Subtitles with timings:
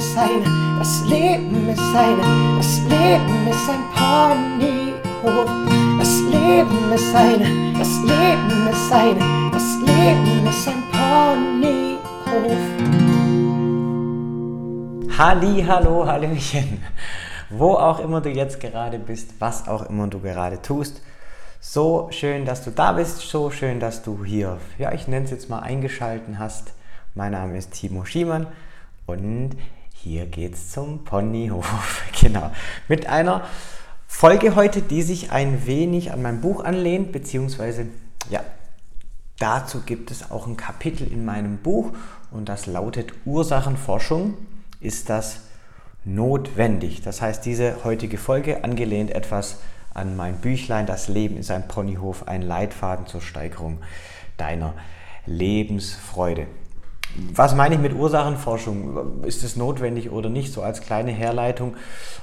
[0.00, 5.50] ist eine, das Leben ist eine, das Leben ist ein Ponyhof.
[5.98, 11.98] Das Leben ist eine, das Leben ist eine, das Leben ist ein Ponyhof.
[15.18, 16.82] Halli, hallo, hallöchen.
[17.50, 21.02] Wo auch immer du jetzt gerade bist, was auch immer du gerade tust.
[21.60, 25.30] So schön, dass du da bist, so schön, dass du hier, ja, ich nenne es
[25.30, 26.72] jetzt mal eingeschalten hast.
[27.14, 28.46] Mein Name ist Timo Schiemann
[29.04, 29.56] und
[30.02, 32.02] hier geht's zum Ponyhof.
[32.20, 32.50] genau.
[32.88, 33.44] Mit einer
[34.06, 37.86] Folge heute, die sich ein wenig an mein Buch anlehnt, beziehungsweise,
[38.30, 38.40] ja,
[39.38, 41.92] dazu gibt es auch ein Kapitel in meinem Buch
[42.30, 44.38] und das lautet Ursachenforschung.
[44.80, 45.40] Ist das
[46.04, 47.02] notwendig?
[47.02, 49.58] Das heißt, diese heutige Folge angelehnt etwas
[49.92, 53.78] an mein Büchlein Das Leben ist ein Ponyhof, ein Leitfaden zur Steigerung
[54.38, 54.72] deiner
[55.26, 56.46] Lebensfreude.
[57.34, 59.24] Was meine ich mit Ursachenforschung?
[59.24, 60.52] Ist es notwendig oder nicht?
[60.52, 61.76] So als kleine Herleitung.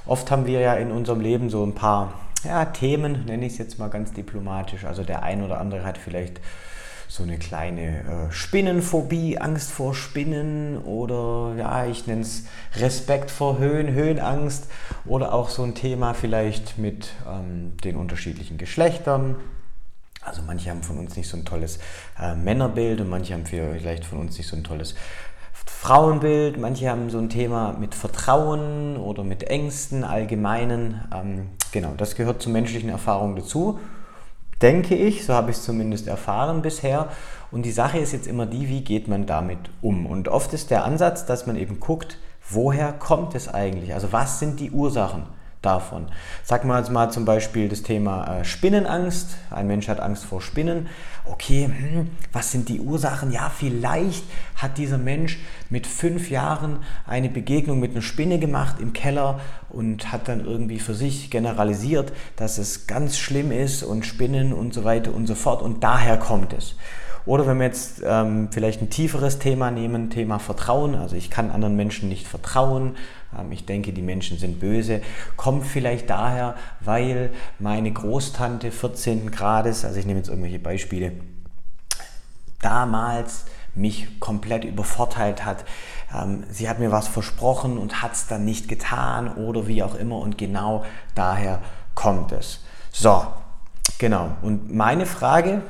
[0.06, 3.58] Oft haben wir ja in unserem Leben so ein paar ja, Themen, nenne ich es
[3.58, 4.84] jetzt mal ganz diplomatisch.
[4.84, 6.40] Also der ein oder andere hat vielleicht
[7.08, 12.44] so eine kleine äh, Spinnenphobie, Angst vor Spinnen oder ja, ich nenne es
[12.76, 14.68] Respekt vor Höhen, Höhenangst
[15.06, 19.36] oder auch so ein Thema vielleicht mit ähm, den unterschiedlichen Geschlechtern.
[20.28, 21.78] Also manche haben von uns nicht so ein tolles
[22.20, 24.94] äh, Männerbild und manche haben vielleicht von uns nicht so ein tolles
[25.66, 31.04] Frauenbild, manche haben so ein Thema mit Vertrauen oder mit Ängsten, allgemeinen.
[31.14, 33.78] Ähm, genau, das gehört zur menschlichen Erfahrung dazu
[34.62, 37.08] denke ich, so habe ich es zumindest erfahren bisher.
[37.50, 40.06] Und die Sache ist jetzt immer die, wie geht man damit um?
[40.06, 42.18] Und oft ist der Ansatz, dass man eben guckt,
[42.50, 43.94] woher kommt es eigentlich?
[43.94, 45.24] Also was sind die Ursachen?
[45.62, 46.06] Davon.
[46.44, 49.36] Sagen wir jetzt mal zum Beispiel das Thema äh, Spinnenangst.
[49.50, 50.88] Ein Mensch hat Angst vor Spinnen.
[51.24, 53.32] Okay, hm, was sind die Ursachen?
[53.32, 54.24] Ja, vielleicht
[54.56, 55.38] hat dieser Mensch
[55.68, 60.78] mit fünf Jahren eine Begegnung mit einer Spinne gemacht im Keller und hat dann irgendwie
[60.78, 65.34] für sich generalisiert, dass es ganz schlimm ist und Spinnen und so weiter und so
[65.34, 65.60] fort.
[65.60, 66.76] Und daher kommt es.
[67.28, 71.50] Oder wenn wir jetzt ähm, vielleicht ein tieferes Thema nehmen, Thema Vertrauen, also ich kann
[71.50, 72.96] anderen Menschen nicht vertrauen,
[73.38, 75.02] ähm, ich denke, die Menschen sind böse,
[75.36, 77.28] kommt vielleicht daher, weil
[77.58, 79.30] meine Großtante 14.
[79.30, 81.12] Grades, also ich nehme jetzt irgendwelche Beispiele,
[82.62, 83.44] damals
[83.74, 85.66] mich komplett übervorteilt hat.
[86.14, 89.96] Ähm, sie hat mir was versprochen und hat es dann nicht getan oder wie auch
[89.96, 90.82] immer und genau
[91.14, 91.60] daher
[91.94, 92.64] kommt es.
[92.90, 93.26] So,
[93.98, 94.30] genau.
[94.40, 95.60] Und meine Frage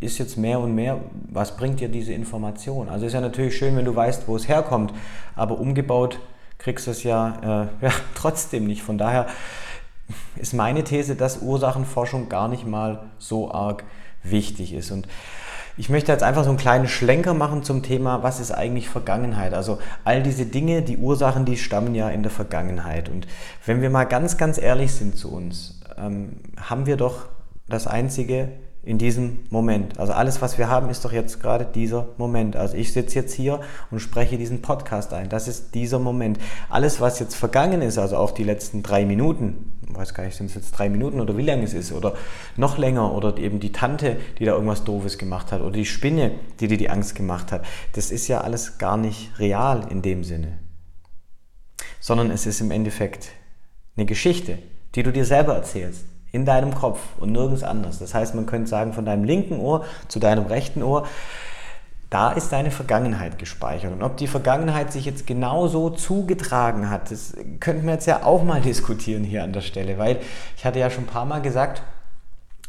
[0.00, 1.00] ist jetzt mehr und mehr,
[1.30, 2.88] was bringt dir diese Information?
[2.88, 4.92] Also ist ja natürlich schön, wenn du weißt, wo es herkommt,
[5.34, 6.20] aber umgebaut
[6.58, 8.82] kriegst du es ja, äh, ja trotzdem nicht.
[8.82, 9.26] Von daher
[10.36, 13.84] ist meine These, dass Ursachenforschung gar nicht mal so arg
[14.22, 14.90] wichtig ist.
[14.90, 15.06] Und
[15.76, 19.54] ich möchte jetzt einfach so einen kleinen Schlenker machen zum Thema, was ist eigentlich Vergangenheit?
[19.54, 23.08] Also all diese Dinge, die Ursachen, die stammen ja in der Vergangenheit.
[23.08, 23.28] Und
[23.64, 27.26] wenn wir mal ganz, ganz ehrlich sind zu uns, ähm, haben wir doch
[27.68, 28.48] das einzige
[28.82, 29.98] in diesem Moment.
[29.98, 32.56] Also alles, was wir haben, ist doch jetzt gerade dieser Moment.
[32.56, 35.28] Also ich sitze jetzt hier und spreche diesen Podcast ein.
[35.28, 36.38] Das ist dieser Moment.
[36.70, 40.36] Alles, was jetzt vergangen ist, also auch die letzten drei Minuten, ich weiß gar nicht,
[40.36, 42.14] sind es jetzt drei Minuten oder wie lange es ist oder
[42.56, 46.32] noch länger oder eben die Tante, die da irgendwas Doofes gemacht hat oder die Spinne,
[46.60, 47.64] die dir die Angst gemacht hat,
[47.94, 50.58] das ist ja alles gar nicht real in dem Sinne.
[52.00, 53.30] Sondern es ist im Endeffekt
[53.96, 54.58] eine Geschichte,
[54.94, 57.98] die du dir selber erzählst in deinem Kopf und nirgends anders.
[57.98, 61.06] Das heißt, man könnte sagen, von deinem linken Ohr zu deinem rechten Ohr,
[62.10, 63.92] da ist deine Vergangenheit gespeichert.
[63.92, 68.42] Und ob die Vergangenheit sich jetzt genauso zugetragen hat, das könnten wir jetzt ja auch
[68.42, 70.18] mal diskutieren hier an der Stelle, weil
[70.56, 71.82] ich hatte ja schon ein paar Mal gesagt,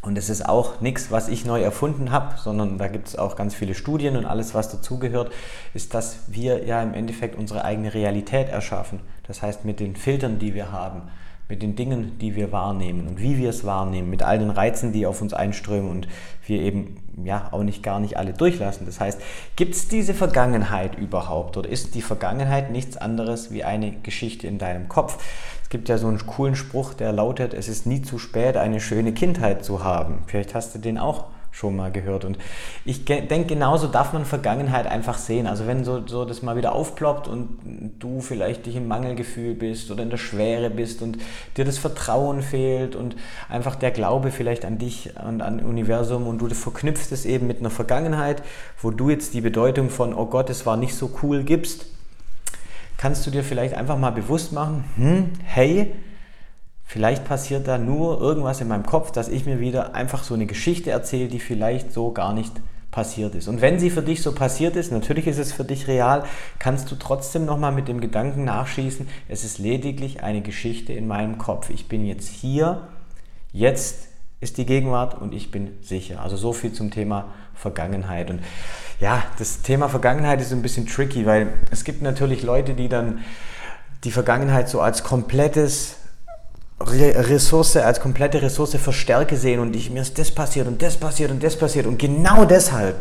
[0.02, 3.36] und es ist auch nichts, was ich neu erfunden habe, sondern da gibt es auch
[3.36, 5.30] ganz viele Studien und alles, was dazugehört,
[5.74, 9.02] ist, dass wir ja im Endeffekt unsere eigene Realität erschaffen.
[9.28, 11.02] Das heißt, mit den Filtern, die wir haben,
[11.49, 14.93] mit den Dingen, die wir wahrnehmen und wie wir es wahrnehmen, mit all den Reizen,
[14.93, 16.07] die auf uns einströmen und
[16.46, 18.85] wir eben ja auch nicht gar nicht alle durchlassen.
[18.85, 19.19] Das heißt,
[19.55, 24.59] gibt es diese Vergangenheit überhaupt oder ist die Vergangenheit nichts anderes wie eine Geschichte in
[24.59, 25.17] deinem Kopf?
[25.63, 28.79] Es gibt ja so einen coolen Spruch, der lautet, es ist nie zu spät, eine
[28.79, 30.19] schöne Kindheit zu haben.
[30.28, 32.25] Vielleicht hast du den auch schon mal gehört.
[32.25, 32.37] Und
[32.85, 35.47] ich denke, genauso darf man Vergangenheit einfach sehen.
[35.47, 37.59] Also wenn so, so das mal wieder aufploppt und
[37.99, 41.17] du vielleicht dich im Mangelgefühl bist oder in der Schwere bist und
[41.57, 43.16] dir das Vertrauen fehlt und
[43.49, 47.59] einfach der Glaube vielleicht an dich und an Universum und du verknüpfst es eben mit
[47.59, 48.43] einer Vergangenheit,
[48.81, 51.87] wo du jetzt die Bedeutung von, oh Gott, es war nicht so cool gibst,
[52.97, 55.93] kannst du dir vielleicht einfach mal bewusst machen, hm, hey,
[56.90, 60.47] Vielleicht passiert da nur irgendwas in meinem Kopf, dass ich mir wieder einfach so eine
[60.47, 62.52] Geschichte erzähle, die vielleicht so gar nicht
[62.90, 63.47] passiert ist.
[63.47, 66.24] Und wenn sie für dich so passiert ist, natürlich ist es für dich real,
[66.58, 71.38] kannst du trotzdem nochmal mit dem Gedanken nachschießen, es ist lediglich eine Geschichte in meinem
[71.38, 71.70] Kopf.
[71.70, 72.88] Ich bin jetzt hier,
[73.53, 74.08] jetzt
[74.40, 76.24] ist die Gegenwart und ich bin sicher.
[76.24, 78.32] Also so viel zum Thema Vergangenheit.
[78.32, 78.40] Und
[79.00, 83.20] ja, das Thema Vergangenheit ist ein bisschen tricky, weil es gibt natürlich Leute, die dann
[84.03, 85.97] die Vergangenheit so als komplettes
[86.81, 91.31] Ressource, als komplette Ressource verstärke sehen und ich, mir ist das passiert und das passiert
[91.31, 92.96] und das passiert und genau deshalb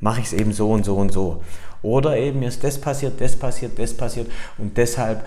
[0.00, 1.42] mache ich es eben so und so und so.
[1.82, 5.24] Oder eben mir ist das passiert, das passiert, das passiert und deshalb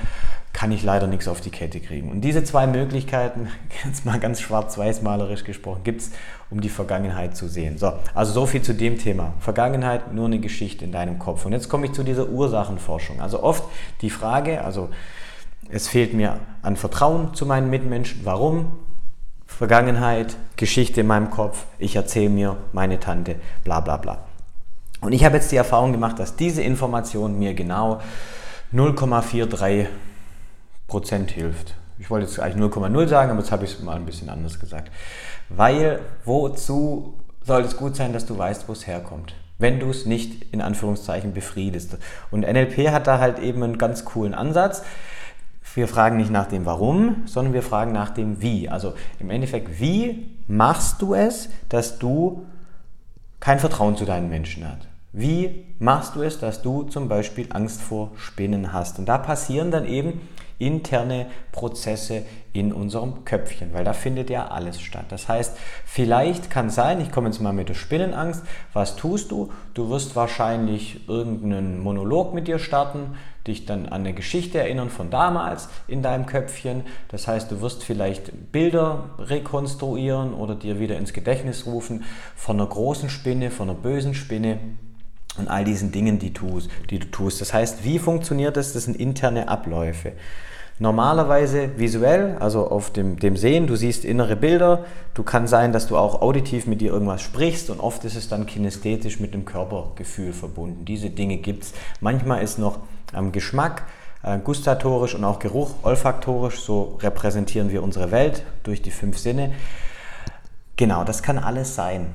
[0.51, 2.09] kann ich leider nichts auf die Kette kriegen.
[2.09, 3.47] Und diese zwei Möglichkeiten,
[3.85, 6.11] jetzt mal ganz schwarz-weiß malerisch gesprochen, gibt es,
[6.49, 7.77] um die Vergangenheit zu sehen.
[7.77, 9.33] So, also so viel zu dem Thema.
[9.39, 11.45] Vergangenheit, nur eine Geschichte in deinem Kopf.
[11.45, 13.21] Und jetzt komme ich zu dieser Ursachenforschung.
[13.21, 13.63] Also oft
[14.01, 14.89] die Frage, also
[15.69, 18.21] es fehlt mir an Vertrauen zu meinen Mitmenschen.
[18.23, 18.71] Warum?
[19.45, 24.19] Vergangenheit, Geschichte in meinem Kopf, ich erzähle mir meine Tante, bla bla bla.
[25.01, 28.01] Und ich habe jetzt die Erfahrung gemacht, dass diese Information mir genau
[28.73, 29.87] 0,43
[30.87, 31.75] Prozent hilft.
[31.97, 34.59] Ich wollte jetzt eigentlich 0,0 sagen, aber jetzt habe ich es mal ein bisschen anders
[34.59, 34.91] gesagt.
[35.49, 39.33] Weil wozu soll es gut sein, dass du weißt, wo es herkommt?
[39.57, 41.97] Wenn du es nicht in Anführungszeichen befriedest.
[42.31, 44.83] Und NLP hat da halt eben einen ganz coolen Ansatz.
[45.75, 48.69] Wir fragen nicht nach dem Warum, sondern wir fragen nach dem Wie.
[48.69, 52.45] Also im Endeffekt, wie machst du es, dass du
[53.39, 54.87] kein Vertrauen zu deinen Menschen hast?
[55.13, 58.99] Wie machst du es, dass du zum Beispiel Angst vor Spinnen hast?
[58.99, 60.21] Und da passieren dann eben
[60.59, 65.05] interne Prozesse in unserem Köpfchen, weil da findet ja alles statt.
[65.09, 65.55] Das heißt,
[65.85, 68.43] vielleicht kann sein, ich komme jetzt mal mit der Spinnenangst,
[68.73, 69.51] was tust du?
[69.73, 73.15] Du wirst wahrscheinlich irgendeinen Monolog mit dir starten,
[73.47, 76.83] dich dann an eine Geschichte erinnern von damals in deinem Köpfchen.
[77.07, 82.03] Das heißt, du wirst vielleicht Bilder rekonstruieren oder dir wieder ins Gedächtnis rufen
[82.35, 84.59] von einer großen Spinne, von einer bösen Spinne
[85.37, 87.41] und all diesen Dingen, die, tust, die du tust.
[87.41, 88.73] Das heißt, wie funktioniert das?
[88.73, 90.13] Das sind interne Abläufe.
[90.81, 95.87] Normalerweise visuell, also auf dem, dem Sehen, du siehst innere Bilder, du kann sein, dass
[95.87, 99.43] du auch auditiv mit dir irgendwas sprichst und oft ist es dann kinästhetisch mit dem
[99.43, 100.85] Körpergefühl verbunden.
[100.85, 101.73] Diese Dinge gibt es.
[101.99, 102.79] Manchmal ist noch
[103.13, 103.83] ähm, Geschmack,
[104.23, 109.51] äh, gustatorisch und auch Geruch, olfaktorisch, so repräsentieren wir unsere Welt durch die fünf Sinne.
[110.77, 112.05] Genau, das kann alles sein.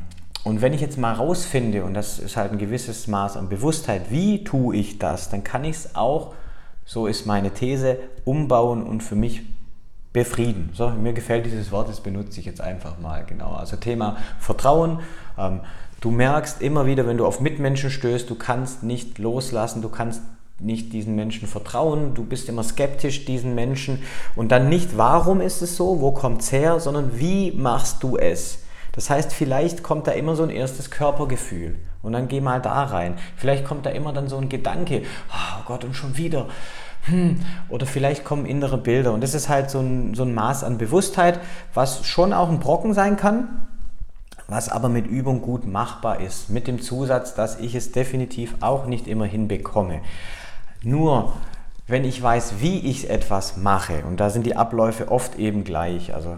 [0.45, 4.11] Und wenn ich jetzt mal rausfinde, und das ist halt ein gewisses Maß an Bewusstheit,
[4.11, 6.35] wie tue ich das, dann kann ich es auch
[6.85, 9.43] so ist meine These, umbauen und für mich
[10.13, 10.71] befrieden.
[10.75, 13.25] So, mir gefällt dieses Wort, das benutze ich jetzt einfach mal.
[13.25, 13.53] Genau.
[13.53, 15.01] Also Thema Vertrauen.
[15.39, 15.61] Ähm,
[16.01, 20.23] du merkst immer wieder, wenn du auf Mitmenschen stößt, du kannst nicht loslassen, du kannst
[20.61, 24.03] nicht diesen Menschen vertrauen, du bist immer skeptisch diesen Menschen
[24.37, 28.17] und dann nicht, warum ist es so, wo kommt es her, sondern wie machst du
[28.17, 28.64] es?
[28.95, 32.85] Das heißt, vielleicht kommt da immer so ein erstes Körpergefühl und dann geh mal da
[32.85, 33.17] rein.
[33.37, 36.47] Vielleicht kommt da immer dann so ein Gedanke, oh Gott, und schon wieder.
[37.07, 37.41] Hm.
[37.69, 39.13] Oder vielleicht kommen innere Bilder.
[39.13, 41.41] Und das ist halt so ein, so ein Maß an Bewusstheit,
[41.75, 43.67] was schon auch ein Brocken sein kann,
[44.49, 46.49] was aber mit Übung gut machbar ist.
[46.51, 50.01] Mit dem Zusatz, dass ich es definitiv auch nicht immer hinbekomme.
[50.83, 51.35] Nur
[51.87, 56.15] wenn ich weiß, wie ich etwas mache, und da sind die Abläufe oft eben gleich,
[56.15, 56.37] also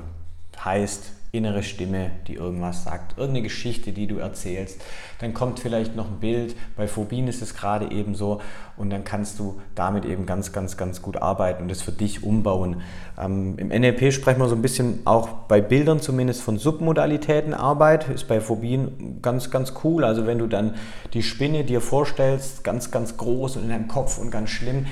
[0.65, 4.81] heißt, innere Stimme, die irgendwas sagt, irgendeine Geschichte, die du erzählst.
[5.21, 6.57] Dann kommt vielleicht noch ein Bild.
[6.77, 8.41] Bei Phobien ist es gerade eben so.
[8.77, 12.23] Und dann kannst du damit eben ganz, ganz, ganz gut arbeiten und das für dich
[12.23, 12.83] umbauen.
[13.19, 18.09] Ähm, Im NLP sprechen wir so ein bisschen auch bei Bildern zumindest von Submodalitäten Arbeit.
[18.11, 20.05] Ist bei Phobien ganz, ganz cool.
[20.05, 20.75] Also wenn du dann
[21.15, 24.87] die Spinne dir vorstellst, ganz, ganz groß und in deinem Kopf und ganz schlimm,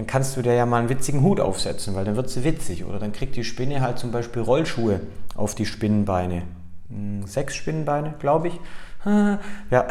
[0.00, 2.86] dann kannst du dir ja mal einen witzigen Hut aufsetzen, weil dann wird sie witzig.
[2.86, 5.00] Oder dann kriegt die Spinne halt zum Beispiel Rollschuhe
[5.34, 6.40] auf die Spinnenbeine.
[6.88, 8.60] Hm, sechs Spinnenbeine, glaube ich.
[9.70, 9.86] Ja,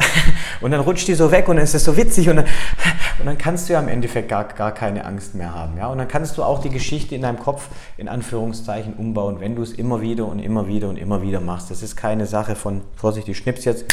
[0.60, 2.44] und dann rutscht die so weg und dann ist es so witzig und dann,
[3.18, 5.76] und dann kannst du ja im Endeffekt gar, gar keine Angst mehr haben.
[5.76, 5.88] Ja?
[5.88, 9.62] Und dann kannst du auch die Geschichte in deinem Kopf in Anführungszeichen umbauen, wenn du
[9.62, 11.72] es immer wieder und immer wieder und immer wieder machst.
[11.72, 13.84] Das ist keine Sache von, Vorsicht, ich schnips jetzt,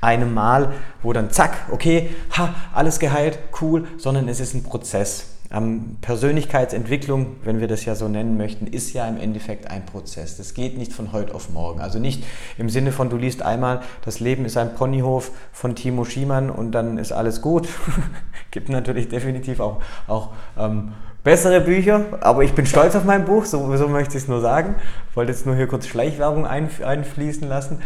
[0.00, 5.33] einem Mal, wo dann zack, okay, ha, alles geheilt, cool, sondern es ist ein Prozess.
[5.54, 10.36] Ähm, Persönlichkeitsentwicklung, wenn wir das ja so nennen möchten, ist ja im Endeffekt ein Prozess.
[10.36, 11.80] Das geht nicht von heute auf morgen.
[11.80, 12.24] Also nicht
[12.58, 16.72] im Sinne von, du liest einmal, das Leben ist ein Ponyhof von Timo Schiemann und
[16.72, 17.68] dann ist alles gut.
[18.50, 20.92] Gibt natürlich definitiv auch, auch ähm,
[21.22, 24.40] bessere Bücher, aber ich bin stolz auf mein Buch, so, so möchte ich es nur
[24.40, 24.74] sagen.
[25.14, 27.80] Wollte jetzt nur hier kurz Schleichwerbung einfließen lassen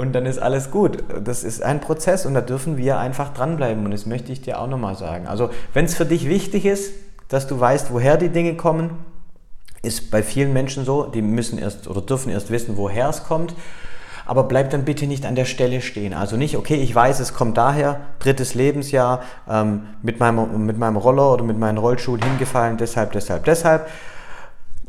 [0.00, 1.04] und dann ist alles gut.
[1.22, 4.58] Das ist ein Prozess und da dürfen wir einfach dranbleiben und das möchte ich dir
[4.58, 5.26] auch nochmal sagen.
[5.26, 6.94] Also wenn es für dich wichtig ist,
[7.28, 8.92] dass du weißt, woher die Dinge kommen,
[9.82, 13.54] ist bei vielen Menschen so, die müssen erst oder dürfen erst wissen, woher es kommt.
[14.26, 16.14] aber bleib dann bitte nicht an der Stelle stehen.
[16.14, 20.96] Also nicht, okay, ich weiß, es kommt daher, drittes Lebensjahr, ähm, mit, meinem, mit meinem
[20.96, 23.88] Roller oder mit meinen Rollschuhen hingefallen, deshalb, deshalb, deshalb.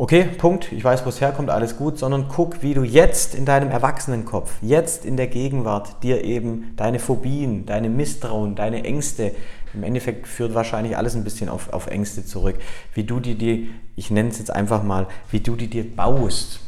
[0.02, 3.46] Okay, Punkt, ich weiß, wo es herkommt, alles gut, sondern guck, wie du jetzt in
[3.46, 9.32] deinem Erwachsenenkopf, jetzt in der Gegenwart dir eben deine Phobien, deine Misstrauen, deine Ängste,
[9.76, 12.56] im Endeffekt führt wahrscheinlich alles ein bisschen auf, auf Ängste zurück,
[12.96, 16.62] wie du die dir, ich nenne es jetzt einfach mal, wie du die dir baust.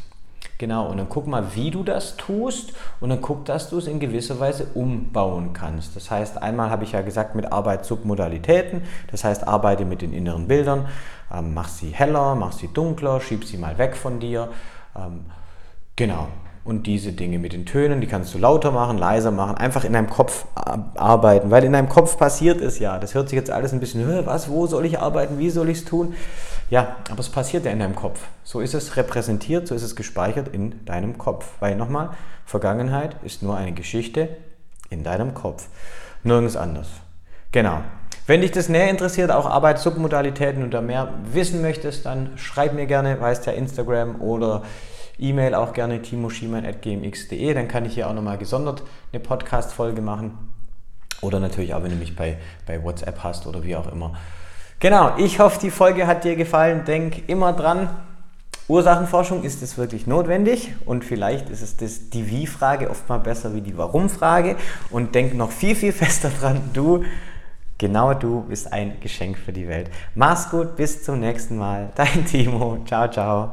[0.58, 3.88] Genau, und dann guck mal, wie du das tust und dann guck, dass du es
[3.88, 5.96] in gewisser Weise umbauen kannst.
[5.96, 10.12] Das heißt, einmal habe ich ja gesagt, mit Arbeit Submodalitäten, das heißt, arbeite mit den
[10.12, 10.86] inneren Bildern,
[11.32, 14.48] ähm, mach sie heller, mach sie dunkler, schieb sie mal weg von dir.
[14.96, 15.24] Ähm,
[15.96, 16.28] genau,
[16.64, 19.92] und diese Dinge mit den Tönen, die kannst du lauter machen, leiser machen, einfach in
[19.92, 22.98] deinem Kopf arbeiten, weil in deinem Kopf passiert es ja.
[22.98, 25.78] Das hört sich jetzt alles ein bisschen, was, wo soll ich arbeiten, wie soll ich
[25.78, 26.14] es tun?
[26.70, 28.20] Ja, aber es passiert ja in deinem Kopf.
[28.42, 31.52] So ist es repräsentiert, so ist es gespeichert in deinem Kopf.
[31.60, 32.10] Weil nochmal,
[32.46, 34.28] Vergangenheit ist nur eine Geschichte
[34.90, 35.68] in deinem Kopf.
[36.22, 36.88] Nirgends anders.
[37.52, 37.82] Genau.
[38.26, 42.72] Wenn dich das näher interessiert, auch Arbeit, Submodalitäten und da mehr wissen möchtest, dann schreib
[42.72, 44.62] mir gerne, weißt ja Instagram oder
[45.18, 50.52] E-Mail auch gerne timoschimann.gmx.de, dann kann ich hier auch nochmal gesondert eine Podcast-Folge machen.
[51.20, 54.14] Oder natürlich auch, wenn du mich bei, bei WhatsApp hast oder wie auch immer.
[54.80, 56.84] Genau, ich hoffe, die Folge hat dir gefallen.
[56.84, 57.88] Denk immer dran,
[58.66, 63.54] Ursachenforschung ist es wirklich notwendig und vielleicht ist es das, die Wie-Frage oft mal besser
[63.54, 64.56] wie die Warum-Frage.
[64.90, 67.04] Und denk noch viel, viel fester dran, du,
[67.76, 69.90] genau du bist ein Geschenk für die Welt.
[70.14, 71.90] Mach's gut, bis zum nächsten Mal.
[71.94, 72.78] Dein Timo.
[72.86, 73.52] Ciao, ciao.